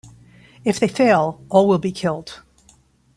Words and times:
If 0.65 0.79
they 0.79 0.87
fail, 0.87 1.43
all 1.49 1.67
will 1.67 1.77
be 1.77 1.91
killed. 1.91 2.41